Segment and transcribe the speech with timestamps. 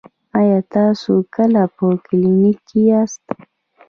[0.39, 3.25] ایا تاسو کله په کلینیک کې یاست؟